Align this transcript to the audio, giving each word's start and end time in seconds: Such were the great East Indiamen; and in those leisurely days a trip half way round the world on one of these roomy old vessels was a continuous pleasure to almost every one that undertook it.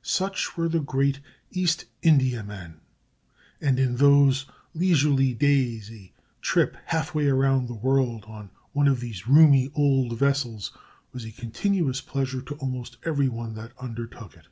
Such 0.00 0.56
were 0.56 0.70
the 0.70 0.80
great 0.80 1.20
East 1.50 1.84
Indiamen; 2.02 2.80
and 3.60 3.78
in 3.78 3.96
those 3.96 4.46
leisurely 4.72 5.34
days 5.34 5.92
a 5.92 6.10
trip 6.40 6.78
half 6.86 7.14
way 7.14 7.28
round 7.28 7.68
the 7.68 7.74
world 7.74 8.24
on 8.26 8.48
one 8.72 8.88
of 8.88 9.00
these 9.00 9.28
roomy 9.28 9.70
old 9.74 10.18
vessels 10.18 10.72
was 11.12 11.26
a 11.26 11.30
continuous 11.30 12.00
pleasure 12.00 12.40
to 12.40 12.54
almost 12.54 12.96
every 13.04 13.28
one 13.28 13.52
that 13.56 13.72
undertook 13.78 14.34
it. 14.34 14.46